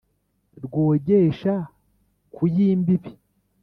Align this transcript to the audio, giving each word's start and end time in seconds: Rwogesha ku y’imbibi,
Rwogesha 0.63 1.53
ku 2.33 2.43
y’imbibi, 2.55 3.11